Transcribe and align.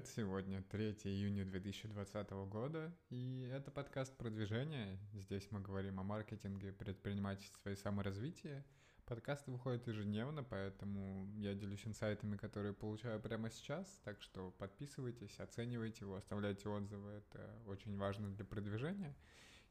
привет! 0.00 0.06
Сегодня 0.14 0.62
3 0.70 0.96
июня 1.04 1.44
2020 1.44 2.30
года, 2.48 2.92
и 3.10 3.50
это 3.52 3.70
подкаст 3.70 4.16
продвижения. 4.16 4.98
Здесь 5.12 5.46
мы 5.50 5.60
говорим 5.60 6.00
о 6.00 6.02
маркетинге, 6.02 6.72
предпринимательстве 6.72 7.72
и 7.72 7.76
саморазвитии. 7.76 8.64
Подкаст 9.04 9.46
выходит 9.48 9.86
ежедневно, 9.88 10.42
поэтому 10.44 11.28
я 11.36 11.54
делюсь 11.54 11.86
инсайтами, 11.86 12.36
которые 12.36 12.72
получаю 12.72 13.20
прямо 13.20 13.50
сейчас, 13.50 14.00
так 14.04 14.20
что 14.22 14.52
подписывайтесь, 14.52 15.38
оценивайте 15.38 16.04
его, 16.04 16.16
оставляйте 16.16 16.68
отзывы, 16.68 17.10
это 17.10 17.50
очень 17.66 17.96
важно 17.96 18.30
для 18.30 18.44
продвижения. 18.44 19.14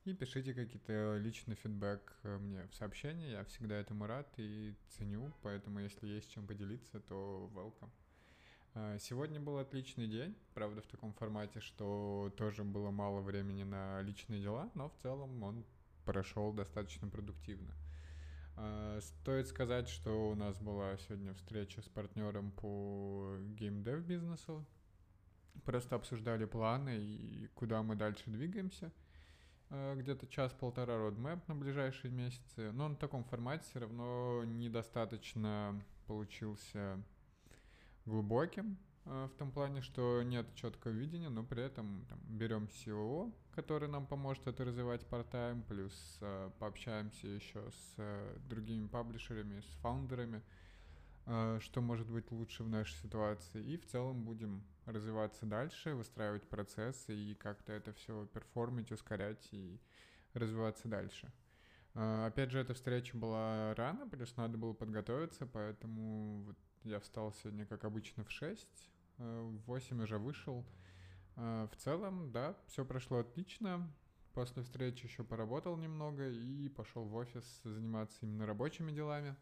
И 0.05 0.13
пишите 0.13 0.53
какие-то 0.53 1.17
личный 1.17 1.55
фидбэк 1.55 2.19
мне 2.23 2.67
в 2.67 2.75
сообщения, 2.75 3.31
я 3.31 3.43
всегда 3.45 3.75
этому 3.75 4.05
рад 4.05 4.27
и 4.37 4.75
ценю, 4.89 5.31
поэтому 5.41 5.79
если 5.79 6.07
есть 6.07 6.31
чем 6.31 6.45
поделиться, 6.45 6.99
то 6.99 7.49
welcome. 7.55 7.91
А, 8.75 8.97
сегодня 8.99 9.39
был 9.39 9.57
отличный 9.57 10.07
день, 10.07 10.35
правда, 10.53 10.81
в 10.81 10.87
таком 10.87 11.13
формате, 11.13 11.59
что 11.59 12.31
тоже 12.37 12.63
было 12.63 12.91
мало 12.91 13.21
времени 13.21 13.63
на 13.63 14.01
личные 14.01 14.41
дела, 14.41 14.69
но 14.75 14.89
в 14.89 14.95
целом 15.01 15.41
он 15.41 15.65
прошел 16.05 16.53
достаточно 16.53 17.07
продуктивно. 17.07 17.73
А, 18.55 18.99
стоит 19.01 19.47
сказать, 19.47 19.89
что 19.89 20.29
у 20.29 20.35
нас 20.35 20.59
была 20.59 20.97
сегодня 20.97 21.33
встреча 21.33 21.81
с 21.81 21.87
партнером 21.87 22.51
по 22.51 23.37
геймдев 23.57 24.01
бизнесу. 24.01 24.65
Просто 25.65 25.95
обсуждали 25.95 26.45
планы 26.45 26.97
и 26.97 27.47
куда 27.55 27.81
мы 27.81 27.95
дальше 27.95 28.29
двигаемся. 28.29 28.91
А, 29.69 29.95
где-то 29.95 30.27
час-полтора 30.27 30.97
родмэп 30.97 31.47
на 31.47 31.55
ближайшие 31.55 32.11
месяцы. 32.11 32.71
Но 32.71 32.89
в 32.89 32.97
таком 32.97 33.23
формате 33.23 33.63
все 33.69 33.79
равно 33.79 34.43
недостаточно 34.45 35.81
получился 36.05 37.01
глубоким 38.05 38.77
э, 39.05 39.27
в 39.31 39.37
том 39.37 39.51
плане, 39.51 39.81
что 39.81 40.21
нет 40.23 40.47
четкого 40.55 40.91
видения, 40.91 41.29
но 41.29 41.43
при 41.43 41.63
этом 41.63 42.05
там, 42.09 42.19
берем 42.27 42.65
SEO, 42.65 43.33
который 43.53 43.87
нам 43.87 44.07
поможет 44.07 44.47
это 44.47 44.65
развивать 44.65 45.01
part-time, 45.09 45.63
плюс 45.63 46.17
э, 46.21 46.49
пообщаемся 46.59 47.27
еще 47.27 47.69
с 47.71 47.93
э, 47.97 48.37
другими 48.47 48.87
паблишерами, 48.87 49.61
с 49.61 49.75
фаундерами, 49.81 50.41
э, 51.25 51.59
что 51.61 51.81
может 51.81 52.09
быть 52.09 52.31
лучше 52.31 52.63
в 52.63 52.69
нашей 52.69 52.95
ситуации, 52.95 53.63
и 53.63 53.77
в 53.77 53.85
целом 53.85 54.23
будем 54.23 54.63
развиваться 54.85 55.45
дальше, 55.45 55.93
выстраивать 55.93 56.47
процессы 56.47 57.15
и 57.15 57.35
как-то 57.35 57.73
это 57.73 57.93
все 57.93 58.25
перформить, 58.27 58.91
ускорять 58.91 59.47
и 59.51 59.79
развиваться 60.33 60.87
дальше. 60.87 61.31
Uh, 61.95 62.27
опять 62.27 62.51
же, 62.51 62.59
эта 62.59 62.73
встреча 62.75 63.17
была 63.17 63.73
рано, 63.75 64.07
плюс 64.07 64.35
надо 64.37 64.57
было 64.57 64.73
подготовиться, 64.73 65.47
поэтому 65.47 66.43
вот 66.43 66.57
я 66.83 66.99
встал 66.99 67.33
сегодня, 67.33 67.65
как 67.65 67.83
обычно, 67.83 68.23
в 68.23 68.31
6, 68.31 68.67
э, 69.17 69.41
в 69.41 69.65
8 69.67 70.01
уже 70.01 70.17
вышел. 70.17 70.65
Э, 71.35 71.67
в 71.71 71.75
целом, 71.77 72.31
да, 72.31 72.55
все 72.67 72.85
прошло 72.85 73.19
отлично. 73.19 73.91
После 74.33 74.63
встречи 74.63 75.05
еще 75.05 75.23
поработал 75.23 75.75
немного 75.75 76.29
и 76.29 76.69
пошел 76.69 77.03
в 77.03 77.15
офис 77.15 77.61
заниматься 77.63 78.19
именно 78.21 78.45
рабочими 78.45 78.91
делами. 78.91 79.35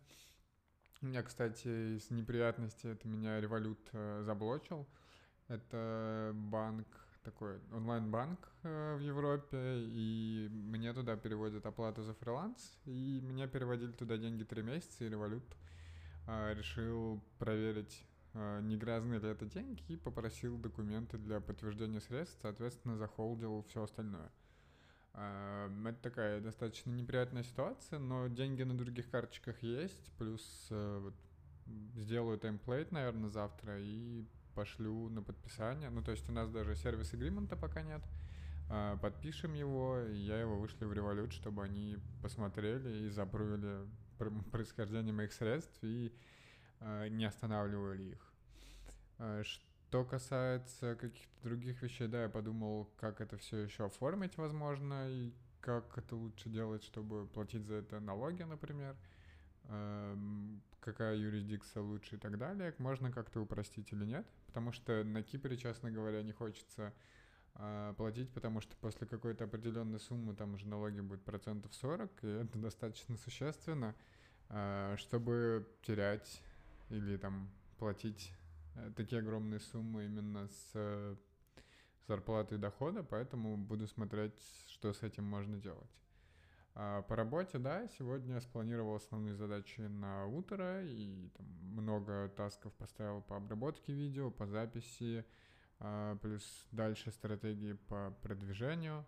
У 1.01 1.05
меня, 1.05 1.21
кстати, 1.21 1.97
из 1.97 2.09
неприятностей 2.09 2.87
это 2.87 3.07
меня 3.07 3.39
револют 3.39 3.79
э, 3.91 4.23
заблочил. 4.23 4.87
Это 5.47 6.31
банк, 6.33 6.87
такой 7.23 7.59
онлайн-банк 7.71 8.51
в 8.63 8.99
Европе, 8.99 9.57
и 9.85 10.49
мне 10.51 10.91
туда 10.93 11.15
переводят 11.15 11.65
оплату 11.65 12.03
за 12.03 12.13
фриланс, 12.13 12.77
и 12.85 13.21
меня 13.21 13.47
переводили 13.47 13.91
туда 13.93 14.17
деньги 14.17 14.43
три 14.43 14.61
месяца, 14.61 15.05
и 15.05 15.09
револют 15.09 15.45
а, 15.53 15.57
решил 16.27 17.23
проверить, 17.39 18.03
а, 18.33 18.59
не 18.61 18.77
грязные 18.77 19.19
ли 19.19 19.29
это 19.29 19.45
деньги, 19.45 19.81
и 19.87 19.95
попросил 19.95 20.57
документы 20.57 21.17
для 21.17 21.39
подтверждения 21.39 22.01
средств, 22.01 22.37
соответственно, 22.41 22.97
захолдил 22.97 23.65
все 23.69 23.83
остальное. 23.83 24.29
А, 25.13 25.71
это 25.85 25.99
такая 26.01 26.41
достаточно 26.41 26.91
неприятная 26.91 27.43
ситуация, 27.43 27.99
но 27.99 28.27
деньги 28.27 28.63
на 28.63 28.77
других 28.77 29.09
карточках 29.09 29.63
есть, 29.63 30.11
плюс 30.17 30.67
вот, 30.69 31.15
сделаю 31.95 32.37
темплейт, 32.37 32.91
наверное, 32.91 33.29
завтра 33.29 33.79
и 33.79 34.25
пошлю 34.53 35.09
на 35.09 35.21
подписание. 35.21 35.89
Ну, 35.89 36.03
то 36.03 36.11
есть 36.11 36.27
у 36.29 36.31
нас 36.31 36.49
даже 36.49 36.75
сервис 36.75 37.13
агримента 37.13 37.55
пока 37.55 37.81
нет. 37.81 38.01
Подпишем 39.01 39.53
его, 39.53 39.99
и 40.01 40.17
я 40.17 40.41
его 40.41 40.57
вышлю 40.57 40.89
в 40.89 40.91
Revolut, 40.91 41.31
чтобы 41.31 41.63
они 41.63 41.97
посмотрели 42.21 43.05
и 43.05 43.09
запрувили 43.09 43.87
происхождение 44.17 45.13
моих 45.13 45.33
средств 45.33 45.77
и 45.81 46.13
э, 46.79 47.07
не 47.09 47.25
останавливали 47.25 48.03
их. 48.03 48.33
Э, 49.19 49.43
что 49.43 50.03
касается 50.03 50.95
каких-то 50.95 51.43
других 51.43 51.81
вещей, 51.81 52.07
да, 52.07 52.23
я 52.23 52.29
подумал, 52.29 52.89
как 52.97 53.21
это 53.21 53.37
все 53.37 53.57
еще 53.57 53.85
оформить, 53.85 54.37
возможно, 54.37 55.09
и 55.09 55.33
как 55.61 55.97
это 55.97 56.15
лучше 56.15 56.49
делать, 56.49 56.83
чтобы 56.83 57.27
платить 57.27 57.65
за 57.65 57.75
это 57.75 57.99
налоги, 57.99 58.43
например, 58.43 58.95
э, 59.65 60.15
какая 60.79 61.15
юрисдикция 61.15 61.83
лучше 61.83 62.15
и 62.15 62.19
так 62.19 62.37
далее, 62.37 62.73
можно 62.77 63.11
как-то 63.11 63.41
упростить 63.41 63.91
или 63.91 64.05
нет, 64.05 64.25
потому 64.47 64.71
что 64.71 65.03
на 65.03 65.23
Кипре, 65.23 65.57
честно 65.57 65.91
говоря, 65.91 66.23
не 66.23 66.31
хочется 66.31 66.93
платить, 67.97 68.31
потому 68.33 68.61
что 68.61 68.75
после 68.77 69.07
какой-то 69.07 69.45
определенной 69.45 69.99
суммы 69.99 70.35
там 70.35 70.53
уже 70.53 70.67
налоги 70.67 70.99
будут 70.99 71.23
процентов 71.23 71.73
40, 71.73 72.23
и 72.23 72.27
это 72.43 72.57
достаточно 72.59 73.17
существенно, 73.17 73.95
а, 74.49 74.95
чтобы 74.97 75.67
терять 75.81 76.41
или 76.89 77.17
там 77.17 77.49
платить 77.77 78.31
э, 78.75 78.91
такие 78.95 79.19
огромные 79.19 79.59
суммы 79.59 80.05
именно 80.05 80.47
с 80.47 80.71
э, 80.73 81.15
зарплаты 82.07 82.55
и 82.55 82.57
дохода, 82.57 83.03
поэтому 83.03 83.57
буду 83.57 83.87
смотреть, 83.87 84.39
что 84.67 84.93
с 84.93 85.03
этим 85.03 85.25
можно 85.25 85.57
делать. 85.57 85.89
А 86.75 87.01
по 87.01 87.15
работе, 87.15 87.57
да, 87.57 87.87
сегодня 87.97 88.35
я 88.35 88.41
спланировал 88.41 88.95
основные 88.95 89.35
задачи 89.35 89.81
на 89.81 90.27
утро 90.27 90.85
и 90.85 91.27
там, 91.35 91.45
много 91.73 92.29
тасков 92.29 92.71
поставил 92.73 93.21
по 93.21 93.35
обработке 93.35 93.93
видео, 93.93 94.29
по 94.29 94.45
записи, 94.45 95.19
а, 95.19 95.46
плюс 96.21 96.67
дальше 96.71 97.11
стратегии 97.11 97.73
по 97.73 98.13
продвижению. 98.21 99.05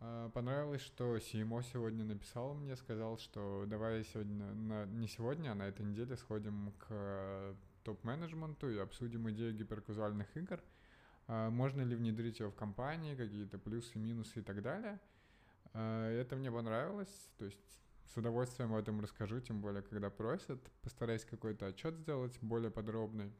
А, 0.00 0.30
понравилось, 0.30 0.82
что 0.82 1.16
CMO 1.16 1.62
сегодня 1.72 2.04
написал 2.04 2.54
мне, 2.54 2.76
сказал, 2.76 3.18
что 3.18 3.64
давай 3.66 4.04
сегодня, 4.04 4.54
на, 4.54 4.86
не 4.86 5.08
сегодня, 5.08 5.50
а 5.50 5.54
на 5.54 5.64
этой 5.64 5.84
неделе 5.84 6.16
сходим 6.16 6.72
к 6.78 7.56
топ-менеджменту 7.82 8.70
и 8.70 8.78
обсудим 8.78 9.28
идею 9.30 9.56
гиперказуальных 9.56 10.36
игр. 10.36 10.60
А, 11.26 11.50
можно 11.50 11.82
ли 11.82 11.96
внедрить 11.96 12.38
ее 12.38 12.48
в 12.50 12.54
компании, 12.54 13.16
какие-то 13.16 13.58
плюсы, 13.58 13.98
минусы 13.98 14.40
и 14.40 14.42
так 14.42 14.62
далее. 14.62 15.00
Это 15.74 16.34
мне 16.34 16.50
понравилось, 16.50 17.30
то 17.36 17.44
есть 17.44 17.58
с 18.06 18.16
удовольствием 18.16 18.72
об 18.72 18.80
этом 18.80 19.00
расскажу, 19.00 19.38
тем 19.40 19.60
более, 19.60 19.82
когда 19.82 20.08
просят. 20.08 20.60
Постараюсь 20.80 21.24
какой-то 21.26 21.66
отчет 21.66 21.94
сделать 21.98 22.38
более 22.40 22.70
подробный 22.70 23.32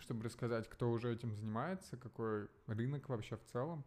чтобы 0.00 0.24
рассказать, 0.24 0.68
кто 0.68 0.90
уже 0.90 1.12
этим 1.12 1.34
занимается, 1.34 1.96
какой 1.96 2.48
рынок 2.66 3.08
вообще 3.08 3.36
в 3.36 3.44
целом 3.44 3.84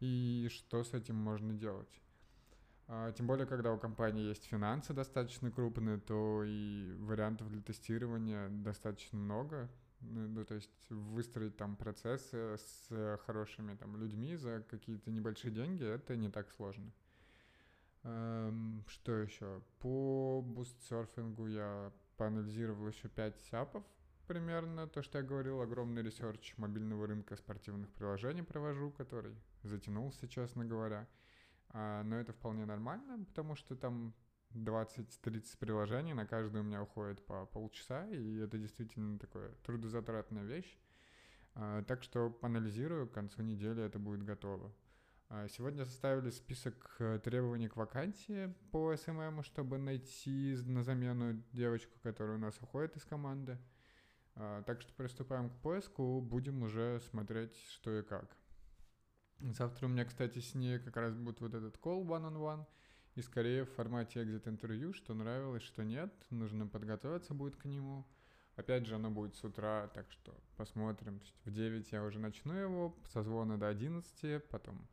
и 0.00 0.48
что 0.50 0.82
с 0.82 0.94
этим 0.94 1.16
можно 1.16 1.52
делать. 1.52 2.00
А, 2.88 3.12
тем 3.12 3.26
более, 3.26 3.46
когда 3.46 3.72
у 3.72 3.78
компании 3.78 4.24
есть 4.24 4.46
финансы 4.46 4.92
достаточно 4.92 5.50
крупные, 5.50 5.98
то 5.98 6.42
и 6.44 6.92
вариантов 6.98 7.48
для 7.48 7.62
тестирования 7.62 8.48
достаточно 8.48 9.16
много. 9.16 9.70
Ну, 10.00 10.26
ну 10.28 10.44
то 10.44 10.54
есть 10.54 10.90
выстроить 10.90 11.56
там 11.56 11.76
процессы 11.76 12.56
с 12.56 13.18
хорошими 13.26 13.76
там 13.76 13.96
людьми 13.96 14.34
за 14.34 14.64
какие-то 14.68 15.10
небольшие 15.10 15.52
деньги, 15.52 15.84
это 15.84 16.16
не 16.16 16.30
так 16.30 16.50
сложно. 16.50 16.90
Эм, 18.02 18.82
что 18.88 19.12
еще? 19.12 19.62
По 19.78 20.42
бустсерфингу 20.42 21.46
я 21.46 21.92
поанализировал 22.16 22.88
еще 22.88 23.08
5 23.08 23.38
app 23.50 23.67
ов, 23.67 23.84
примерно 24.30 24.86
то, 24.86 25.02
что 25.02 25.18
я 25.18 25.24
говорил, 25.24 25.60
огромный 25.60 26.04
research 26.04 26.54
мобильного 26.56 27.08
рынка 27.08 27.34
спортивных 27.34 27.92
приложений 27.92 28.44
провожу, 28.44 28.92
который 28.92 29.34
затянулся, 29.64 30.28
честно 30.28 30.64
говоря. 30.64 31.08
А, 31.70 32.04
но 32.04 32.14
это 32.14 32.32
вполне 32.32 32.64
нормально, 32.64 33.24
потому 33.24 33.56
что 33.56 33.74
там 33.74 34.14
20-30 34.54 35.58
приложений, 35.58 36.14
на 36.14 36.26
каждое 36.26 36.62
у 36.62 36.64
меня 36.64 36.80
уходит 36.80 37.26
по 37.26 37.44
полчаса, 37.46 38.06
и 38.06 38.36
это 38.36 38.56
действительно 38.56 39.18
такая 39.18 39.50
трудозатратная 39.64 40.44
вещь. 40.44 40.78
А, 41.56 41.82
так 41.82 42.04
что 42.04 42.38
анализирую, 42.40 43.08
к 43.08 43.12
концу 43.12 43.42
недели 43.42 43.82
это 43.82 43.98
будет 43.98 44.22
готово. 44.22 44.72
А, 45.28 45.48
сегодня 45.48 45.84
составили 45.84 46.30
список 46.30 46.94
э, 47.00 47.18
требований 47.18 47.66
к 47.66 47.74
вакансии 47.74 48.54
по 48.70 48.94
SMM, 48.96 49.42
чтобы 49.42 49.78
найти 49.78 50.56
на 50.66 50.84
замену 50.84 51.42
девочку, 51.50 51.98
которая 52.04 52.36
у 52.36 52.40
нас 52.40 52.56
уходит 52.60 52.96
из 52.96 53.04
команды. 53.04 53.58
А, 54.42 54.62
так 54.62 54.80
что 54.80 54.90
приступаем 54.94 55.50
к 55.50 55.56
поиску, 55.60 56.22
будем 56.22 56.62
уже 56.62 56.98
смотреть, 57.10 57.54
что 57.74 57.98
и 57.98 58.02
как. 58.02 58.34
Завтра 59.38 59.84
у 59.84 59.90
меня, 59.90 60.06
кстати, 60.06 60.38
с 60.38 60.54
ней 60.54 60.78
как 60.78 60.96
раз 60.96 61.14
будет 61.14 61.42
вот 61.42 61.52
этот 61.52 61.76
call 61.76 62.06
one-on-one, 62.06 62.64
и 63.16 63.20
скорее 63.20 63.66
в 63.66 63.74
формате 63.74 64.22
exit 64.22 64.48
интервью, 64.48 64.94
что 64.94 65.12
нравилось, 65.12 65.62
что 65.62 65.84
нет, 65.84 66.10
нужно 66.30 66.66
подготовиться 66.66 67.34
будет 67.34 67.56
к 67.56 67.66
нему. 67.66 68.06
Опять 68.56 68.86
же, 68.86 68.94
оно 68.94 69.10
будет 69.10 69.34
с 69.34 69.44
утра, 69.44 69.88
так 69.88 70.10
что 70.10 70.34
посмотрим. 70.56 71.20
В 71.44 71.50
9 71.50 71.92
я 71.92 72.02
уже 72.02 72.18
начну 72.18 72.54
его, 72.54 72.96
созвоны 73.12 73.58
до 73.58 73.68
11, 73.68 74.48
потом 74.48 74.88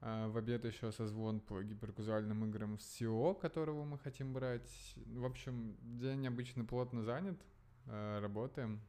э, 0.00 0.28
в 0.28 0.36
обед 0.36 0.64
еще 0.64 0.92
созвон 0.92 1.40
по 1.40 1.60
гиперказуальным 1.60 2.44
играм 2.44 2.78
с 2.78 3.00
SEO, 3.00 3.36
которого 3.40 3.84
мы 3.84 3.98
хотим 3.98 4.32
брать. 4.32 4.94
В 5.06 5.24
общем, 5.24 5.76
день 5.82 6.24
обычно 6.28 6.64
плотно 6.64 7.02
занят, 7.02 7.40
работаем 7.86 8.80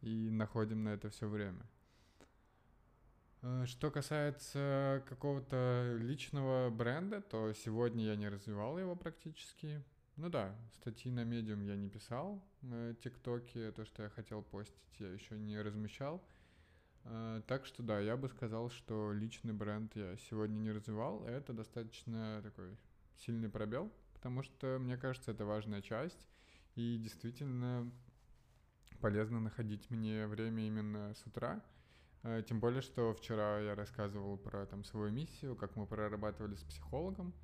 и 0.00 0.30
находим 0.30 0.84
на 0.84 0.90
это 0.90 1.10
все 1.10 1.28
время. 1.28 1.66
Э, 3.42 3.64
что 3.66 3.90
касается 3.90 5.02
какого-то 5.08 5.96
личного 5.98 6.70
бренда, 6.70 7.20
то 7.20 7.52
сегодня 7.52 8.04
я 8.04 8.16
не 8.16 8.28
развивал 8.28 8.78
его 8.78 8.94
практически. 8.96 9.82
Ну 10.16 10.28
да, 10.28 10.54
статьи 10.74 11.10
на 11.10 11.24
Medium 11.24 11.64
я 11.64 11.76
не 11.76 11.88
писал, 11.88 12.42
э, 12.62 12.94
ТикТоке, 13.02 13.72
то, 13.72 13.84
что 13.84 14.04
я 14.04 14.10
хотел 14.10 14.42
постить, 14.42 15.00
я 15.00 15.08
еще 15.08 15.36
не 15.36 15.60
размещал. 15.60 16.22
Э, 17.04 17.42
так 17.48 17.66
что 17.66 17.82
да, 17.82 17.98
я 17.98 18.16
бы 18.16 18.28
сказал, 18.28 18.70
что 18.70 19.12
личный 19.12 19.52
бренд 19.52 19.96
я 19.96 20.16
сегодня 20.28 20.58
не 20.58 20.70
развивал, 20.70 21.24
это 21.24 21.52
достаточно 21.52 22.40
такой 22.42 22.76
сильный 23.16 23.48
пробел, 23.48 23.90
потому 24.14 24.42
что, 24.42 24.78
мне 24.78 24.96
кажется, 24.96 25.32
это 25.32 25.44
важная 25.44 25.82
часть, 25.82 26.28
и 26.74 26.98
действительно 26.98 27.90
полезно 29.00 29.40
находить 29.40 29.90
мне 29.90 30.26
время 30.26 30.66
именно 30.66 31.14
с 31.14 31.26
утра, 31.26 31.62
э, 32.22 32.42
тем 32.48 32.60
более, 32.60 32.82
что 32.82 33.12
вчера 33.14 33.58
я 33.60 33.74
рассказывал 33.74 34.36
про 34.36 34.64
там 34.66 34.84
свою 34.84 35.10
миссию, 35.10 35.56
как 35.56 35.76
мы 35.76 35.86
прорабатывали 35.86 36.54
с 36.54 36.62
психологом, 36.62 37.34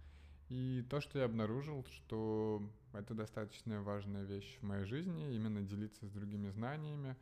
и 0.49 0.87
то, 0.89 1.01
что 1.01 1.19
я 1.19 1.27
обнаружил, 1.27 1.85
что 1.91 2.63
это 2.95 3.13
достаточно 3.15 3.83
важная 3.83 4.25
вещь 4.25 4.59
в 4.61 4.63
моей 4.65 4.85
жизни, 4.87 5.35
именно 5.35 5.61
делиться 5.61 6.07
с 6.07 6.11
другими 6.11 6.49
знаниями, 6.51 7.17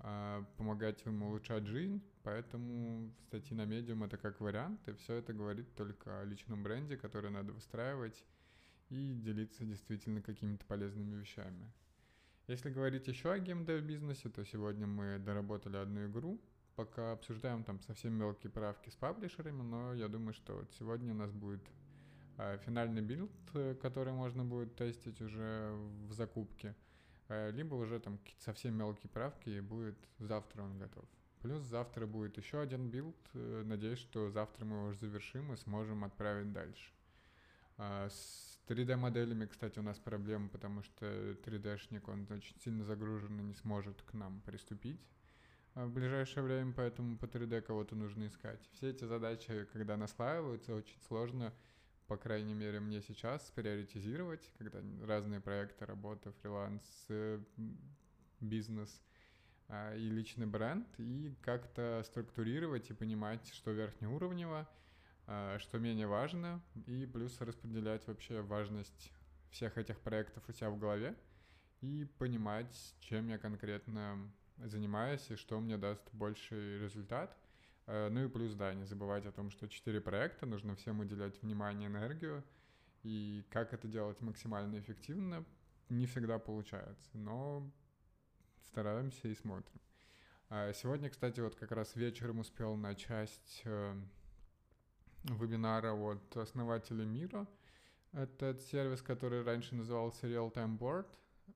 а, 0.00 0.44
помогать 0.56 1.04
им 1.06 1.22
улучшать 1.24 1.66
жизнь, 1.66 2.00
поэтому 2.22 3.12
статьи 3.26 3.56
на 3.56 3.64
медиум 3.64 4.04
это 4.04 4.16
как 4.16 4.40
вариант, 4.40 4.86
и 4.86 4.92
все 4.92 5.14
это 5.14 5.32
говорит 5.32 5.74
только 5.74 6.20
о 6.20 6.24
личном 6.24 6.62
бренде, 6.62 6.96
который 6.96 7.30
надо 7.30 7.52
выстраивать 7.52 8.24
и 8.90 9.14
делиться 9.14 9.64
действительно 9.64 10.22
какими-то 10.22 10.64
полезными 10.66 11.16
вещами. 11.16 11.70
Если 12.46 12.70
говорить 12.70 13.06
еще 13.08 13.30
о 13.30 13.38
gamedev 13.38 13.82
бизнесе, 13.84 14.30
то 14.30 14.44
сегодня 14.44 14.86
мы 14.86 15.18
доработали 15.18 15.76
одну 15.76 16.06
игру, 16.06 16.40
пока 16.76 17.12
обсуждаем 17.12 17.64
там 17.64 17.80
совсем 17.80 18.14
мелкие 18.14 18.50
правки 18.50 18.88
с 18.88 18.96
publisher 18.96 19.42
ами, 19.42 19.62
но 19.62 19.94
я 19.94 20.08
думаю, 20.08 20.32
что 20.32 20.56
вот 20.56 20.72
сегодня 20.78 21.12
у 21.12 21.16
нас 21.16 21.30
будет 21.30 21.60
а, 22.38 22.56
финальный 22.58 23.02
build, 23.02 23.30
э, 23.54 23.74
который 23.74 24.12
можно 24.12 24.44
будет 24.44 24.76
тестить 24.76 25.20
уже 25.20 25.72
в 26.06 26.12
закупке, 26.12 26.74
э, 27.28 27.50
либо 27.50 27.74
уже 27.74 27.98
там 27.98 28.16
какие-то 28.18 28.44
совсем 28.44 28.74
мелкие 28.74 29.10
правки, 29.10 29.50
и 29.50 29.60
будет 29.60 29.98
завтра 30.18 30.62
он 30.62 30.78
готов. 30.78 31.04
Плюс 31.42 31.62
завтра 31.62 32.06
будет 32.06 32.36
еще 32.36 32.60
один 32.60 32.90
build. 32.90 33.16
Э, 33.34 33.62
надеюсь, 33.64 33.98
что 33.98 34.30
завтра 34.30 34.64
мы 34.64 34.76
его 34.76 34.86
уже 34.86 34.98
завершим 34.98 35.52
и 35.52 35.56
сможем 35.56 36.04
отправить 36.04 36.52
дальше. 36.52 36.92
А, 37.76 38.08
с 38.68 38.70
3D-моделями, 38.70 39.46
кстати, 39.46 39.78
у 39.78 39.82
нас 39.82 39.98
проблема, 39.98 40.48
потому 40.48 40.82
что 40.82 41.06
3D-шник, 41.06 42.08
он 42.10 42.26
очень 42.30 42.58
сильно 42.60 42.84
загружен 42.84 43.40
и 43.40 43.42
не 43.42 43.54
сможет 43.54 44.02
к 44.02 44.12
нам 44.12 44.40
приступить 44.42 45.00
в 45.74 45.90
ближайшее 45.90 46.42
время, 46.42 46.72
поэтому 46.76 47.16
по 47.16 47.26
3D 47.26 47.62
кого-то 47.62 47.94
нужно 47.94 48.26
искать. 48.26 48.60
Все 48.72 48.90
эти 48.90 49.04
задачи, 49.04 49.66
когда 49.72 49.96
наслаиваются, 49.96 50.74
очень 50.74 51.00
сложно 51.06 51.52
по 52.08 52.16
крайней 52.16 52.54
мере, 52.54 52.80
мне 52.80 53.02
сейчас 53.02 53.52
приоритизировать, 53.54 54.50
когда 54.56 54.80
разные 55.06 55.40
проекты, 55.40 55.84
работа, 55.84 56.32
фриланс, 56.40 56.82
э, 57.10 57.38
бизнес 58.40 59.02
а, 59.68 59.94
и 59.94 60.08
личный 60.08 60.46
бренд, 60.46 60.88
и 60.96 61.34
как-то 61.42 62.02
структурировать 62.06 62.88
и 62.88 62.94
понимать, 62.94 63.46
что 63.52 63.72
верхнеуровнево, 63.72 64.60
а, 64.60 64.66
что 65.58 65.78
менее 65.78 66.06
важно, 66.06 66.62
и 66.86 67.06
плюс 67.06 67.40
распределять 67.40 68.06
вообще 68.06 68.40
важность 68.40 69.12
всех 69.50 69.76
этих 69.76 70.00
проектов 70.00 70.42
у 70.48 70.52
себя 70.52 70.70
в 70.70 70.78
голове 70.78 71.14
и 71.80 72.06
понимать, 72.18 72.94
чем 73.00 73.28
я 73.28 73.38
конкретно 73.38 74.18
занимаюсь 74.56 75.30
и 75.30 75.36
что 75.36 75.60
мне 75.60 75.76
даст 75.76 76.02
больший 76.12 76.78
результат– 76.80 77.36
Э, 77.88 78.10
ну 78.10 78.26
и 78.26 78.28
плюс, 78.28 78.54
да, 78.54 78.74
не 78.74 78.84
забывать 78.84 79.24
о 79.24 79.32
том, 79.32 79.50
что 79.50 79.66
четыре 79.66 80.00
проекта, 80.00 80.44
нужно 80.44 80.76
всем 80.76 81.00
уделять 81.00 81.40
внимание, 81.42 81.88
энергию, 81.88 82.44
и 83.02 83.46
как 83.50 83.72
это 83.72 83.88
делать 83.88 84.20
максимально 84.20 84.78
эффективно, 84.78 85.44
не 85.88 86.04
всегда 86.04 86.38
получается, 86.38 87.08
но 87.14 87.68
стараемся 88.66 89.28
и 89.28 89.34
смотрим. 89.34 89.80
А 90.50 90.72
сегодня, 90.74 91.08
кстати, 91.08 91.40
вот 91.40 91.54
как 91.54 91.72
раз 91.72 91.96
вечером 91.96 92.40
успел 92.40 92.76
на 92.76 92.94
часть 92.94 93.62
э, 93.64 93.94
вебинара 95.36 95.92
от 95.92 96.36
основателя 96.36 97.04
Мира. 97.04 97.46
Этот 98.12 98.60
сервис, 98.62 99.02
который 99.02 99.42
раньше 99.42 99.74
назывался 99.74 100.26
Real 100.26 100.52
Time 100.52 100.78
Board, 100.78 101.06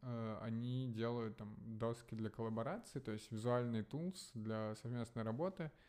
э, 0.02 0.38
они 0.42 0.92
делают 0.92 1.36
там 1.36 1.56
доски 1.58 2.14
для 2.14 2.30
коллаборации, 2.30 3.00
то 3.00 3.12
есть 3.12 3.30
визуальный 3.32 3.82
тулс 3.82 4.30
для 4.34 4.74
совместной 4.76 5.22
работы— 5.22 5.70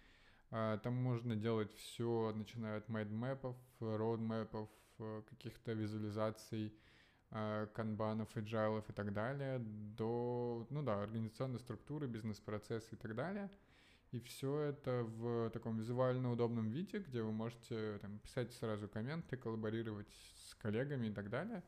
а, 0.56 0.78
там 0.78 0.94
можно 0.94 1.36
делать 1.36 1.74
все, 1.74 2.32
начиная 2.36 2.78
от 2.78 2.88
майндмэпов, 2.88 3.56
роудмэпов, 3.80 4.70
э, 5.00 5.24
каких-то 5.28 5.74
визуализаций, 5.74 6.72
а, 7.32 7.66
канбанов, 7.74 8.38
эджайлов 8.38 8.88
и 8.88 8.94
так 8.94 9.14
далее, 9.14 9.58
до, 9.58 10.68
ну 10.70 10.84
да, 10.84 11.02
организационной 11.02 11.60
структуры, 11.60 12.06
бизнес-процессы 12.06 12.94
и 12.94 12.98
так 12.98 13.16
далее. 13.16 13.50
И 14.14 14.20
все 14.20 14.60
это 14.60 15.04
в 15.04 15.50
таком 15.50 15.80
визуально 15.80 16.32
удобном 16.32 16.70
виде, 16.70 17.00
где 17.00 17.24
вы 17.24 17.32
можете 17.32 17.98
там, 17.98 18.20
писать 18.20 18.54
сразу 18.54 18.88
комменты, 18.88 19.38
коллаборировать 19.38 20.08
с 20.36 20.54
коллегами 20.54 21.08
и 21.08 21.12
так 21.12 21.32
далее. 21.32 21.64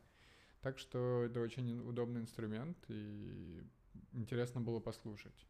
Так 0.60 0.78
что 0.78 1.24
это 1.24 1.40
очень 1.40 1.80
удобный 1.80 2.20
инструмент, 2.20 2.78
и 2.86 3.64
интересно 4.12 4.60
было 4.60 4.78
послушать. 4.78 5.44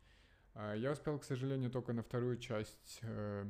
А, 0.54 0.72
я 0.74 0.92
успел, 0.92 1.18
к 1.18 1.24
сожалению, 1.24 1.70
только 1.70 1.92
на 1.92 2.02
вторую 2.02 2.38
часть 2.38 3.00
э, 3.02 3.44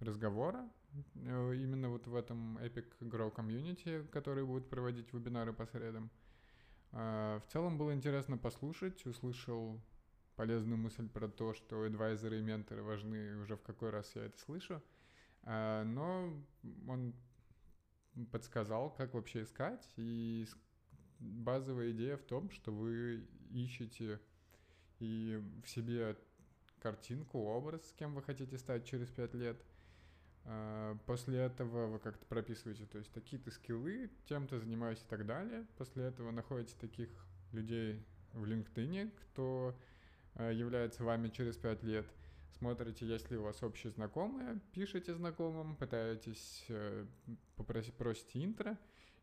разговора, 0.00 0.68
э, 1.14 1.54
именно 1.56 1.88
вот 1.88 2.06
в 2.06 2.14
этом 2.14 2.58
Epic 2.58 2.92
Grow 3.00 3.34
Community, 3.34 4.06
который 4.08 4.44
будет 4.44 4.68
проводить 4.68 5.14
вебинары 5.14 5.54
по 5.54 5.64
средам. 5.64 6.10
А, 6.92 7.40
в 7.40 7.46
целом 7.46 7.78
было 7.78 7.94
интересно 7.94 8.36
послушать, 8.36 9.06
услышал 9.06 9.80
полезную 10.36 10.78
мысль 10.78 11.08
про 11.08 11.28
то, 11.28 11.54
что 11.54 11.82
адвайзеры 11.82 12.38
и 12.38 12.42
менторы 12.42 12.82
важны, 12.82 13.36
уже 13.38 13.56
в 13.56 13.62
какой 13.62 13.90
раз 13.90 14.14
я 14.14 14.24
это 14.24 14.38
слышу. 14.38 14.82
А, 15.44 15.84
но 15.84 16.32
он 16.88 17.14
подсказал, 18.30 18.90
как 18.90 19.14
вообще 19.14 19.42
искать, 19.42 19.86
и 19.96 20.46
базовая 21.18 21.92
идея 21.92 22.16
в 22.16 22.22
том, 22.22 22.50
что 22.50 22.72
вы 22.72 23.26
ищете 23.50 24.20
и 24.98 25.42
в 25.64 25.68
себе 25.68 26.16
картинку, 26.80 27.38
образ, 27.38 27.88
с 27.88 27.92
кем 27.92 28.14
вы 28.14 28.22
хотите 28.22 28.58
стать 28.58 28.84
через 28.84 29.08
пять 29.08 29.34
лет. 29.34 29.60
А, 30.44 30.96
после 31.06 31.38
этого 31.38 31.86
вы 31.86 31.98
как-то 31.98 32.24
прописываете, 32.26 32.86
то 32.86 32.98
есть 32.98 33.12
такие-то 33.12 33.50
скиллы, 33.50 34.10
тем-то 34.26 34.58
занимаюсь 34.58 35.00
и 35.00 35.08
так 35.08 35.26
далее. 35.26 35.66
После 35.76 36.04
этого 36.04 36.30
находите 36.30 36.74
таких 36.80 37.08
людей 37.52 38.04
в 38.32 38.44
LinkedIn, 38.44 39.10
кто 39.20 39.76
является 40.36 41.04
вами 41.04 41.28
через 41.28 41.56
пять 41.56 41.82
лет. 41.82 42.06
Смотрите, 42.52 43.06
есть 43.06 43.30
ли 43.30 43.36
у 43.36 43.42
вас 43.42 43.62
общие 43.62 43.92
знакомые, 43.92 44.60
пишите 44.72 45.14
знакомым, 45.14 45.76
пытаетесь 45.76 46.64
э, 46.68 47.06
попросить, 47.56 47.94
просите 47.94 48.44
интро 48.44 48.78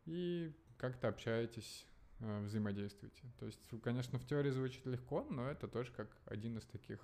и 0.05 0.51
как-то 0.77 1.07
общаетесь, 1.07 1.85
э, 2.19 2.45
взаимодействуете. 2.45 3.23
То 3.39 3.45
есть, 3.45 3.61
конечно, 3.81 4.19
в 4.19 4.25
теории 4.25 4.51
звучит 4.51 4.85
легко, 4.85 5.25
но 5.29 5.49
это 5.49 5.67
тоже 5.67 5.91
как 5.91 6.09
один 6.25 6.57
из 6.57 6.65
таких 6.65 6.99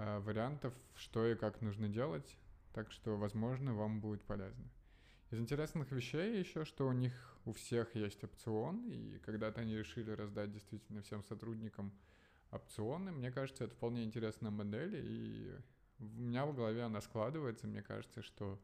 Э, 0.00 0.20
вариантов, 0.20 0.72
что 0.94 1.26
и 1.26 1.34
как 1.34 1.60
нужно 1.60 1.88
делать, 1.88 2.36
так 2.72 2.92
что, 2.92 3.16
возможно, 3.16 3.74
вам 3.74 4.00
будет 4.00 4.22
полезно. 4.22 4.64
Из 5.32 5.40
интересных 5.40 5.90
вещей 5.90 6.38
еще, 6.38 6.64
что 6.64 6.86
у 6.86 6.92
них 6.92 7.12
у 7.44 7.52
всех 7.52 7.96
есть 7.96 8.22
опцион, 8.22 8.88
и 8.88 9.18
когда-то 9.18 9.60
они 9.60 9.76
решили 9.76 10.12
раздать 10.12 10.52
действительно 10.52 11.02
всем 11.02 11.24
сотрудникам 11.24 11.92
опционы. 12.50 13.12
Мне 13.12 13.30
кажется, 13.30 13.64
это 13.64 13.74
вполне 13.74 14.04
интересная 14.04 14.50
модель, 14.50 14.96
и 14.96 15.54
у 16.00 16.04
меня 16.04 16.46
в 16.46 16.54
голове 16.54 16.82
она 16.82 17.00
складывается. 17.00 17.66
Мне 17.66 17.82
кажется, 17.82 18.22
что 18.22 18.58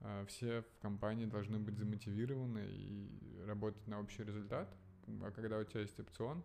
э, 0.00 0.24
все 0.28 0.62
в 0.62 0.78
компании 0.80 1.26
должны 1.26 1.58
быть 1.58 1.76
замотивированы 1.76 2.66
и 2.68 3.42
работать 3.46 3.86
на 3.86 4.00
общий 4.00 4.24
результат. 4.24 4.74
А 5.22 5.30
когда 5.30 5.58
у 5.58 5.64
тебя 5.64 5.80
есть 5.80 5.98
опцион, 5.98 6.42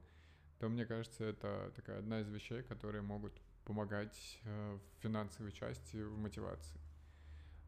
то 0.59 0.69
мне 0.69 0.85
кажется, 0.85 1.23
это 1.23 1.71
такая 1.75 1.99
одна 1.99 2.21
из 2.21 2.29
вещей, 2.29 2.63
которые 2.63 3.01
могут 3.01 3.33
помогать 3.65 4.39
э, 4.43 4.77
в 4.77 5.01
финансовой 5.01 5.51
части, 5.51 5.97
в 5.97 6.17
мотивации. 6.17 6.79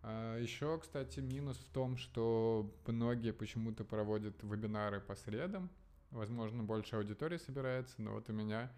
А 0.04 0.38
еще, 0.38 0.80
кстати, 0.80 1.20
минус 1.20 1.58
в 1.58 1.70
том, 1.72 1.98
что 1.98 2.74
многие 2.86 3.34
почему-то 3.34 3.84
проводят 3.84 4.42
вебинары 4.44 5.02
по 5.02 5.16
средам. 5.16 5.70
Возможно, 6.12 6.64
больше 6.64 6.96
аудитории 6.96 7.38
собирается, 7.38 8.02
но 8.02 8.14
вот 8.14 8.30
у 8.30 8.34
меня 8.34 8.72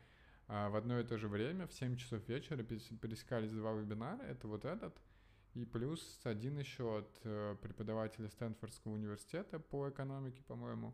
в 0.50 0.76
одно 0.76 1.00
и 1.00 1.04
то 1.04 1.18
же 1.18 1.28
время 1.28 1.68
в 1.68 1.74
7 1.74 1.96
часов 1.96 2.28
вечера 2.28 2.64
пересекались 2.64 3.52
два 3.52 3.72
вебинара. 3.74 4.22
Это 4.24 4.48
вот 4.48 4.66
этот 4.66 5.00
и 5.56 5.66
плюс 5.66 6.22
один 6.24 6.58
еще 6.60 7.00
от 7.00 7.20
э, 7.24 7.56
преподавателя 7.62 8.30
Стэнфордского 8.30 8.94
университета 8.94 9.60
по 9.60 9.90
экономике, 9.90 10.44
по-моему, 10.44 10.94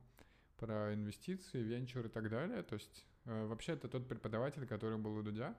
про 0.58 0.94
инвестиции, 0.94 1.62
венчур 1.62 2.06
и 2.06 2.10
так 2.10 2.30
далее. 2.30 2.64
То 2.64 2.76
есть 2.76 3.06
э, 3.26 3.46
вообще 3.46 3.74
это 3.74 3.90
тот 3.90 4.08
преподаватель, 4.08 4.66
который 4.66 4.98
был 4.98 5.18
у 5.18 5.24
Дудя. 5.24 5.58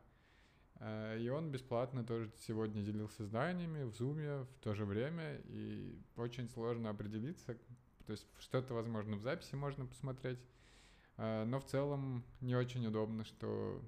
Э, 0.81 1.19
и 1.21 1.29
он 1.29 1.50
бесплатно 1.50 2.05
тоже 2.05 2.33
сегодня 2.38 2.83
делился 2.83 3.26
знаниями 3.26 3.85
в 3.85 3.91
Zoom 3.91 4.45
в 4.45 4.59
то 4.61 4.75
же 4.75 4.87
время. 4.87 5.43
И 5.45 6.00
очень 6.17 6.49
сложно 6.49 6.88
определиться. 6.88 7.55
То 8.07 8.12
есть 8.12 8.26
что-то, 8.38 8.73
возможно, 8.73 9.17
в 9.17 9.21
записи 9.21 9.55
можно 9.57 9.85
посмотреть. 9.85 10.38
Но 11.17 11.61
в 11.61 11.65
целом 11.65 12.25
не 12.41 12.55
очень 12.57 12.87
удобно, 12.87 13.25
что 13.25 13.83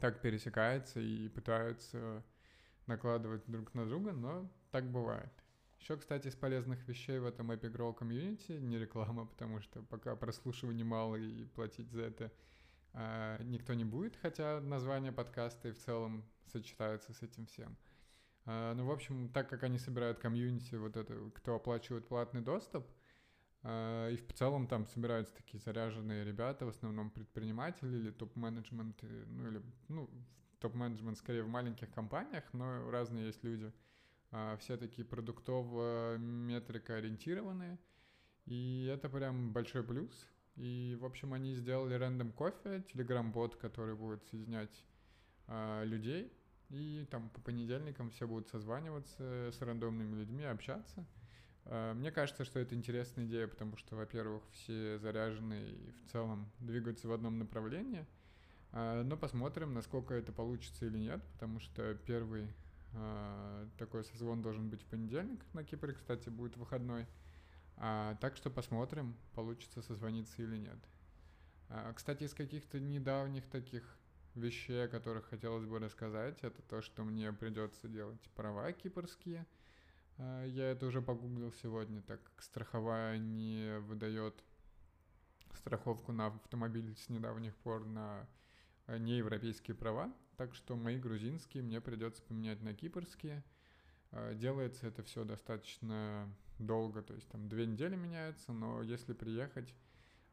так 0.00 0.20
пересекается 0.22 1.00
и 1.00 1.28
пытаются 1.28 2.24
накладывать 2.86 3.42
друг 3.46 3.74
на 3.74 3.86
друга, 3.86 4.12
но 4.12 4.50
так 4.70 4.90
бывает. 4.90 5.32
Еще, 5.80 5.96
кстати, 5.96 6.28
из 6.28 6.34
полезных 6.34 6.86
вещей 6.86 7.18
в 7.18 7.26
этом 7.26 7.50
Epic 7.50 7.72
Roll 7.72 7.94
комьюнити, 7.94 8.52
не 8.52 8.78
реклама, 8.78 9.26
потому 9.26 9.60
что 9.60 9.82
пока 9.82 10.14
прослушиваний 10.14 10.84
мало 10.84 11.16
и 11.16 11.46
платить 11.46 11.90
за 11.90 12.02
это 12.02 12.32
а, 12.92 13.42
никто 13.42 13.72
не 13.74 13.84
будет, 13.84 14.16
хотя 14.16 14.60
название 14.60 15.12
подкаста 15.12 15.68
и 15.68 15.72
в 15.72 15.78
целом 15.78 16.24
сочетается 16.52 17.14
с 17.14 17.22
этим 17.22 17.46
всем. 17.46 17.76
А, 18.44 18.74
ну, 18.74 18.84
в 18.86 18.90
общем, 18.90 19.30
так 19.30 19.48
как 19.48 19.62
они 19.62 19.78
собирают 19.78 20.18
комьюнити, 20.18 20.74
вот 20.74 20.96
это, 20.96 21.30
кто 21.34 21.54
оплачивает 21.54 22.08
платный 22.08 22.42
доступ, 22.42 22.86
и 23.62 24.16
в 24.16 24.32
целом 24.32 24.66
там 24.66 24.86
собираются 24.86 25.34
такие 25.34 25.60
заряженные 25.60 26.24
ребята, 26.24 26.64
в 26.64 26.70
основном 26.70 27.10
предприниматели 27.10 27.96
или 27.96 28.10
топ-менеджмент, 28.10 29.02
ну 29.02 29.48
или, 29.48 29.62
ну, 29.88 30.08
топ-менеджмент 30.60 31.18
скорее 31.18 31.42
в 31.42 31.48
маленьких 31.48 31.90
компаниях, 31.90 32.44
но 32.52 32.90
разные 32.90 33.26
есть 33.26 33.42
люди. 33.42 33.72
А, 34.32 34.56
все 34.58 34.76
такие 34.76 35.04
продуктово 35.04 36.16
метрика 36.18 36.96
ориентированные. 36.96 37.78
И 38.46 38.88
это 38.92 39.08
прям 39.08 39.52
большой 39.52 39.82
плюс. 39.82 40.28
И, 40.56 40.96
в 41.00 41.04
общем, 41.04 41.32
они 41.32 41.54
сделали 41.54 41.94
рандом 41.94 42.32
кофе, 42.32 42.84
телеграм-бот, 42.92 43.56
который 43.56 43.94
будет 43.94 44.24
соединять 44.24 44.84
а, 45.46 45.84
людей. 45.84 46.32
И 46.68 47.06
там 47.10 47.30
по 47.30 47.40
понедельникам 47.40 48.10
все 48.10 48.28
будут 48.28 48.48
созваниваться 48.48 49.50
с 49.52 49.60
рандомными 49.60 50.16
людьми, 50.16 50.44
общаться. 50.44 51.04
А, 51.70 51.94
мне 51.94 52.10
кажется, 52.10 52.44
что 52.44 52.60
это 52.60 52.74
интересная 52.74 53.24
идея, 53.24 53.46
потому 53.48 53.78
что, 53.78 53.96
во-первых, 53.96 54.42
все 54.52 54.98
заряжены 54.98 55.70
и 55.70 55.90
в 55.92 56.12
целом 56.12 56.50
двигаются 56.58 57.08
в 57.08 57.12
одном 57.12 57.38
направлении– 57.38 58.06
а, 58.72 59.02
но 59.02 59.16
посмотрим, 59.16 59.74
насколько 59.74 60.14
это 60.14 60.32
получится 60.32 60.86
или 60.86 60.98
нет, 60.98 61.22
потому 61.32 61.60
что 61.60 61.94
первый 62.06 62.52
а, 62.94 63.68
такой 63.78 64.04
созвон 64.04 64.42
должен 64.42 64.68
быть 64.68 64.82
в 64.82 64.86
понедельник. 64.86 65.40
На 65.52 65.64
Кипре, 65.64 65.92
кстати, 65.92 66.28
будет 66.28 66.56
выходной. 66.56 67.06
А, 67.76 68.16
так 68.20 68.36
что 68.36 68.50
посмотрим, 68.50 69.16
получится 69.34 69.82
созвониться 69.82 70.42
или 70.42 70.56
нет. 70.56 70.78
Кстати, 71.94 72.24
из 72.24 72.34
каких-то 72.34 72.80
недавних 72.80 73.48
таких 73.48 73.84
вещей, 74.34 74.86
о 74.86 74.88
которых 74.88 75.26
хотелось 75.26 75.64
бы 75.66 75.78
рассказать, 75.78 76.36
это 76.42 76.60
то, 76.62 76.82
что 76.82 77.04
мне 77.04 77.32
придется 77.32 77.86
делать 77.86 78.20
права 78.34 78.72
кипрские. 78.72 79.46
Я 80.46 80.70
это 80.70 80.86
уже 80.86 81.00
погуглил 81.00 81.52
сегодня, 81.62 82.02
так 82.02 82.22
как 82.22 82.42
страховая 82.42 83.18
не 83.18 83.78
выдает 83.80 84.42
страховку 85.54 86.12
на 86.12 86.26
автомобиль 86.26 86.94
с 86.96 87.08
недавних 87.08 87.56
пор 87.56 87.86
на 87.86 88.28
Э, 88.90 88.98
неевропейские 88.98 89.76
права, 89.76 90.12
так 90.36 90.52
что 90.54 90.74
мои 90.74 90.98
грузинские 90.98 91.62
мне 91.62 91.80
придется 91.80 92.22
поменять 92.24 92.60
на 92.60 92.74
кипрские. 92.74 93.44
Э, 94.10 94.34
делается 94.34 94.88
это 94.88 95.04
все 95.04 95.24
достаточно 95.24 96.28
долго, 96.58 97.00
то 97.02 97.14
есть 97.14 97.28
там 97.28 97.48
две 97.48 97.66
недели 97.66 97.94
меняется, 97.94 98.52
но 98.52 98.82
если 98.82 99.12
приехать 99.12 99.72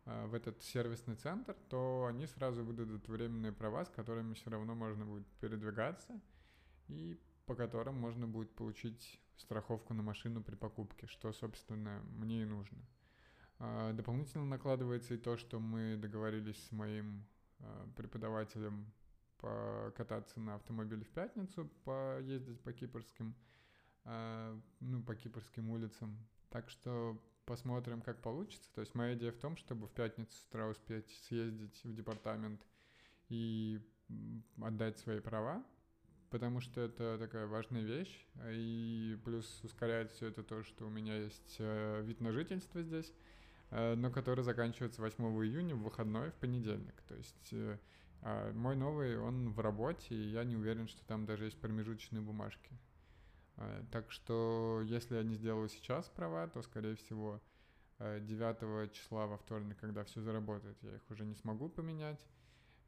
э, 0.05 0.25
в 0.25 0.33
этот 0.33 0.63
сервисный 0.63 1.15
центр, 1.15 1.55
то 1.69 2.07
они 2.09 2.25
сразу 2.25 2.63
выдадут 2.63 3.07
временные 3.07 3.51
права, 3.51 3.85
с 3.85 3.89
которыми 3.89 4.33
все 4.33 4.49
равно 4.49 4.73
можно 4.73 5.05
будет 5.05 5.27
передвигаться 5.39 6.19
и 6.87 7.19
по 7.45 7.53
которым 7.53 7.95
можно 7.95 8.27
будет 8.27 8.49
получить 8.55 9.19
страховку 9.37 9.93
на 9.93 10.03
машину 10.03 10.43
при 10.43 10.55
покупке, 10.55 11.07
что, 11.07 11.31
собственно, 11.31 12.03
мне 12.09 12.43
и 12.43 12.45
нужно. 12.45 12.77
Дополнительно 13.93 14.45
накладывается 14.45 15.15
и 15.15 15.17
то, 15.17 15.37
что 15.37 15.59
мы 15.59 15.97
договорились 15.97 16.63
с 16.67 16.71
моим 16.71 17.25
Э, 17.59 17.87
преподавателем 17.95 18.91
покататься 19.37 20.39
на 20.39 20.55
автомобиле 20.55 21.03
в 21.03 21.09
пятницу, 21.09 21.69
поездить 21.83 22.61
по 22.61 22.73
кипрским, 22.73 23.35
э, 24.05 24.59
ну, 24.79 25.03
по 25.03 25.15
кипрским 25.15 25.69
улицам. 25.69 26.17
Так 26.49 26.69
что 26.69 27.21
посмотрим, 27.45 28.01
как 28.01 28.21
получится. 28.21 28.71
То 28.73 28.81
есть 28.81 28.95
моя 28.95 29.15
идея 29.15 29.31
в 29.31 29.37
том, 29.37 29.57
чтобы 29.57 29.87
в 29.87 29.91
пятницу 29.91 30.31
с 30.31 30.45
утра 30.47 30.67
успеть 30.67 31.09
съездить 31.27 31.83
в 31.83 31.93
департамент 31.93 32.65
и 33.29 33.81
отдать 34.61 34.97
свои 34.99 35.19
права, 35.19 35.63
потому 36.29 36.61
что 36.61 36.81
это 36.81 37.17
такая 37.17 37.47
важная 37.47 37.81
вещь. 37.81 38.25
И 38.49 39.17
плюс 39.23 39.61
ускоряет 39.63 40.11
все 40.11 40.27
это 40.27 40.43
то, 40.43 40.63
что 40.63 40.85
у 40.85 40.89
меня 40.89 41.15
есть 41.17 41.55
э, 41.59 42.01
вид 42.03 42.21
на 42.21 42.31
жительство 42.31 42.81
здесь. 42.81 43.11
Э, 43.71 43.95
но 43.95 44.11
который 44.11 44.43
заканчивается 44.43 45.01
8 45.01 45.23
июня 45.45 45.75
в 45.75 45.83
выходной 45.83 46.31
в 46.31 46.35
понедельник. 46.35 47.01
То 47.07 47.15
есть 47.15 47.49
э, 47.51 47.77
а 48.21 48.51
мой 48.53 48.75
новый, 48.75 49.19
он 49.19 49.51
в 49.51 49.59
работе, 49.59 50.15
и 50.15 50.29
я 50.29 50.43
не 50.43 50.55
уверен, 50.55 50.87
что 50.87 51.05
там 51.05 51.25
даже 51.25 51.45
есть 51.45 51.59
промежуточные 51.59 52.21
бумажки. 52.21 52.71
Так 53.91 54.11
что 54.11 54.81
если 54.83 55.15
я 55.15 55.23
не 55.23 55.33
сделаю 55.33 55.67
сейчас 55.69 56.07
права, 56.09 56.47
то, 56.47 56.61
скорее 56.61 56.95
всего, 56.95 57.41
9 57.99 58.91
числа 58.91 59.25
во 59.25 59.37
вторник, 59.37 59.77
когда 59.79 60.03
все 60.03 60.21
заработает, 60.21 60.77
я 60.83 60.95
их 60.95 61.01
уже 61.09 61.25
не 61.25 61.33
смогу 61.33 61.67
поменять. 61.67 62.19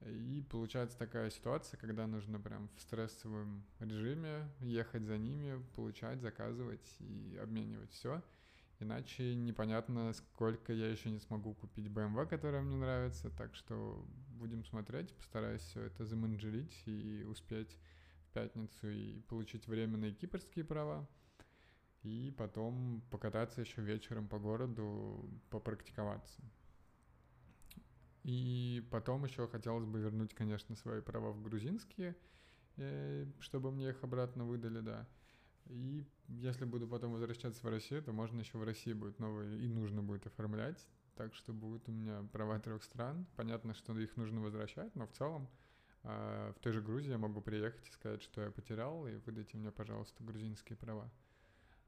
И 0.05 0.45
получается 0.49 0.97
такая 0.97 1.29
ситуация, 1.29 1.77
когда 1.77 2.07
нужно 2.07 2.39
прям 2.39 2.69
в 2.75 2.81
стрессовом 2.81 3.65
режиме 3.79 4.49
ехать 4.61 5.03
за 5.03 5.17
ними, 5.17 5.61
получать, 5.75 6.21
заказывать 6.21 6.95
и 6.99 7.37
обменивать 7.41 7.91
все. 7.91 8.23
Иначе 8.79 9.35
непонятно, 9.35 10.13
сколько 10.13 10.71
я 10.71 10.89
еще 10.89 11.09
не 11.09 11.19
смогу 11.19 11.53
купить 11.53 11.87
BMW, 11.87 12.25
которая 12.27 12.61
мне 12.61 12.77
нравится. 12.77 13.29
Так 13.29 13.53
что 13.55 14.05
будем 14.29 14.63
смотреть, 14.63 15.13
постараюсь 15.13 15.61
все 15.61 15.81
это 15.81 16.05
заменеджерить 16.05 16.81
и 16.85 17.25
успеть 17.25 17.77
в 18.29 18.33
пятницу 18.33 18.89
и 18.89 19.19
получить 19.21 19.67
временные 19.67 20.13
кипрские 20.13 20.63
права. 20.63 21.05
И 22.03 22.33
потом 22.37 23.01
покататься 23.11 23.59
еще 23.59 23.81
вечером 23.81 24.29
по 24.29 24.39
городу, 24.39 25.29
попрактиковаться. 25.49 26.41
И 28.23 28.85
потом 28.91 29.25
еще 29.25 29.47
хотелось 29.47 29.85
бы 29.85 29.99
вернуть, 29.99 30.33
конечно, 30.33 30.75
свои 30.75 31.01
права 31.01 31.31
в 31.31 31.41
грузинские, 31.41 32.15
э, 32.77 33.25
чтобы 33.39 33.71
мне 33.71 33.89
их 33.89 34.03
обратно 34.03 34.45
выдали, 34.45 34.81
да. 34.81 35.07
И 35.67 36.03
если 36.27 36.65
буду 36.65 36.87
потом 36.87 37.13
возвращаться 37.13 37.65
в 37.65 37.69
Россию, 37.69 38.03
то 38.03 38.11
можно 38.11 38.39
еще 38.39 38.57
в 38.57 38.63
России 38.63 38.93
будет 38.93 39.19
новые 39.19 39.59
и 39.59 39.67
нужно 39.67 40.01
будет 40.01 40.25
оформлять. 40.25 40.85
Так 41.15 41.33
что 41.35 41.53
будет 41.53 41.87
у 41.87 41.91
меня 41.91 42.23
права 42.31 42.59
трех 42.59 42.83
стран. 42.83 43.27
Понятно, 43.35 43.73
что 43.73 43.97
их 43.97 44.15
нужно 44.17 44.41
возвращать, 44.41 44.95
но 44.95 45.05
в 45.05 45.11
целом 45.11 45.47
э, 46.03 46.53
в 46.55 46.59
той 46.59 46.73
же 46.73 46.81
Грузии 46.81 47.11
я 47.11 47.17
могу 47.17 47.41
приехать 47.41 47.87
и 47.87 47.91
сказать, 47.91 48.21
что 48.21 48.41
я 48.41 48.51
потерял, 48.51 49.05
и 49.07 49.17
выдайте 49.25 49.57
мне, 49.57 49.71
пожалуйста, 49.71 50.23
грузинские 50.23 50.77
права. 50.77 51.11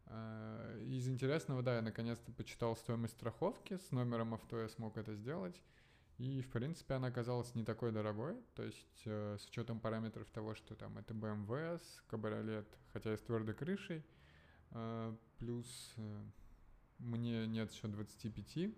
Э, 0.08 0.84
из 0.86 1.08
интересного, 1.08 1.64
да, 1.64 1.76
я 1.76 1.82
наконец-то 1.82 2.32
почитал 2.34 2.76
стоимость 2.76 3.14
страховки. 3.14 3.78
С 3.78 3.92
номером 3.92 4.34
авто 4.34 4.60
я 4.60 4.70
смог 4.70 4.98
это 4.98 5.16
сделать. 5.16 5.62
И, 6.22 6.40
в 6.44 6.52
принципе, 6.52 6.94
она 6.94 7.08
оказалась 7.08 7.56
не 7.56 7.64
такой 7.64 7.92
дорогой, 7.92 8.38
то 8.54 8.62
есть 8.62 9.02
э, 9.06 9.38
с 9.40 9.46
учетом 9.48 9.80
параметров 9.80 10.30
того, 10.30 10.54
что 10.54 10.76
там 10.76 11.00
это 11.00 11.16
BMW 11.16 11.80
с 11.80 12.04
кабриолет, 12.06 12.68
хотя 12.94 13.12
и 13.12 13.18
с 13.18 13.22
твердой 13.22 13.56
крышей, 13.56 14.06
э, 14.70 15.16
плюс 15.40 15.96
э, 15.98 16.22
мне 17.00 17.48
нет 17.48 17.72
еще 17.72 17.88
25, 17.88 18.72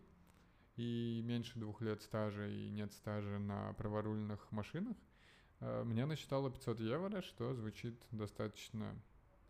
и 0.78 1.22
меньше 1.26 1.60
двух 1.60 1.82
лет 1.82 2.02
стажа, 2.02 2.48
и 2.48 2.70
нет 2.70 2.94
стажа 2.94 3.40
на 3.40 3.74
праворульных 3.74 4.50
машинах, 4.54 4.96
э, 5.60 5.84
мне 5.84 6.06
насчитало 6.06 6.50
500 6.50 6.80
евро, 6.80 7.22
что 7.22 7.54
звучит 7.56 8.02
достаточно 8.12 8.96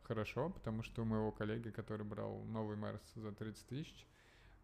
хорошо, 0.01 0.49
потому 0.49 0.81
что 0.81 1.03
у 1.03 1.05
моего 1.05 1.31
коллеги, 1.31 1.69
который 1.69 2.07
брал 2.07 2.43
новый 2.45 2.75
Мерс 2.75 3.03
за 3.13 3.31
30 3.31 3.67
тысяч, 3.67 4.07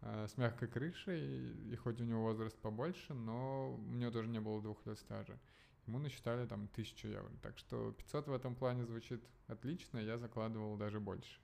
с 0.02 0.36
мягкой 0.38 0.68
крышей, 0.68 1.52
и 1.72 1.76
хоть 1.76 2.00
у 2.00 2.04
него 2.04 2.22
возраст 2.22 2.56
побольше, 2.58 3.12
но 3.12 3.74
у 3.74 3.94
него 3.94 4.10
тоже 4.10 4.28
не 4.28 4.40
было 4.40 4.62
двух 4.62 4.84
лет 4.86 4.98
стажа. 4.98 5.38
Ему 5.86 5.98
насчитали 5.98 6.46
там 6.46 6.68
тысячу 6.68 7.08
евро. 7.08 7.30
Так 7.42 7.58
что 7.58 7.92
500 7.92 8.28
в 8.28 8.32
этом 8.32 8.54
плане 8.54 8.84
звучит 8.84 9.22
отлично, 9.46 9.98
я 9.98 10.18
закладывал 10.18 10.76
даже 10.76 11.00
больше. 11.00 11.40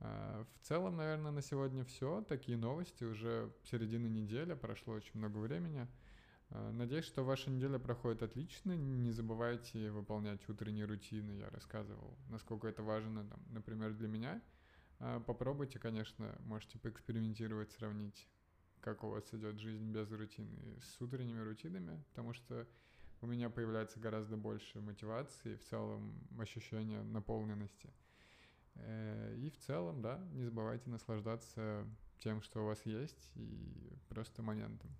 Э, 0.00 0.44
в 0.54 0.66
целом, 0.66 0.96
наверное, 0.96 1.32
на 1.32 1.42
сегодня 1.42 1.84
все. 1.84 2.22
Такие 2.22 2.56
новости. 2.56 3.04
Уже 3.04 3.52
середина 3.64 4.06
недели, 4.06 4.54
прошло 4.54 4.94
очень 4.94 5.12
много 5.14 5.38
времени. 5.38 5.86
А, 6.50 6.72
надеюсь, 6.72 7.04
что 7.04 7.24
ваша 7.24 7.50
неделя 7.50 7.78
проходит 7.78 8.22
отлично. 8.22 8.76
Не 8.76 9.12
забывайте 9.12 9.90
выполнять 9.90 10.48
утренние 10.48 10.86
рутины. 10.86 11.32
Я 11.32 11.50
рассказывал, 11.50 12.16
насколько 12.28 12.68
это 12.68 12.82
важно, 12.82 13.24
там, 13.24 13.40
например, 13.50 13.92
для 13.92 14.08
меня. 14.08 14.40
А, 15.00 15.20
попробуйте, 15.20 15.78
конечно, 15.78 16.36
можете 16.40 16.78
поэкспериментировать, 16.78 17.70
сравнить, 17.72 18.28
как 18.80 19.04
у 19.04 19.08
вас 19.08 19.32
идет 19.32 19.58
жизнь 19.58 19.92
без 19.92 20.10
рутины 20.10 20.80
с 20.80 21.00
утренними 21.00 21.40
рутинами, 21.40 22.02
потому 22.10 22.32
что 22.32 22.66
у 23.20 23.26
меня 23.26 23.50
появляется 23.50 24.00
гораздо 24.00 24.36
больше 24.36 24.80
мотивации, 24.80 25.56
в 25.56 25.64
целом 25.64 26.14
ощущения 26.38 27.02
наполненности. 27.02 27.92
Э, 28.74 29.34
и 29.36 29.50
в 29.50 29.58
целом, 29.58 30.02
да, 30.02 30.18
не 30.32 30.44
забывайте 30.44 30.88
наслаждаться 30.90 31.86
тем, 32.18 32.42
что 32.42 32.62
у 32.62 32.66
вас 32.66 32.84
есть, 32.84 33.30
и 33.34 33.92
просто 34.08 34.42
моментом. 34.42 34.90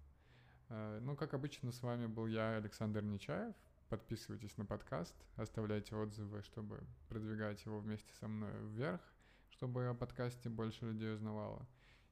Э, 0.68 0.98
ну, 1.00 1.16
как 1.16 1.34
обычно, 1.34 1.72
с 1.72 1.82
вами 1.82 2.06
был 2.06 2.26
я, 2.26 2.56
Александр 2.56 3.02
Нечаев. 3.02 3.54
Подписывайтесь 3.88 4.56
на 4.58 4.66
подкаст, 4.66 5.14
оставляйте 5.36 5.96
отзывы, 5.96 6.42
чтобы 6.42 6.84
продвигать 7.08 7.64
его 7.64 7.80
вместе 7.80 8.12
со 8.20 8.28
мной 8.28 8.52
вверх, 8.68 9.00
чтобы 9.58 9.88
о 9.88 9.94
подкасте 9.94 10.48
больше 10.48 10.84
людей 10.84 11.12
узнавало. 11.12 11.66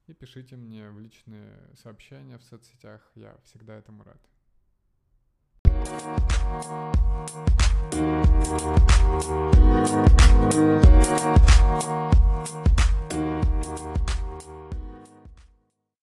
И 0.09 0.13
пишите 0.13 0.57
мне 0.57 0.91
в 0.91 0.99
личные 0.99 1.57
сообщения 1.77 2.39
в 2.39 2.43
соцсетях, 2.43 3.09
я 3.15 3.37
всегда 3.45 3.77
этому 3.77 4.03
рад. 4.03 4.21